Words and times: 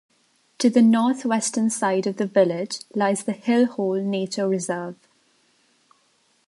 To 0.57 0.69
the 0.71 0.81
north-western 0.81 1.69
side 1.69 2.07
of 2.07 2.17
the 2.17 2.25
village 2.25 2.79
lies 2.95 3.21
the 3.23 3.33
Hill 3.33 3.67
Hole 3.67 4.01
Nature 4.03 4.47
Reserve. 4.49 4.95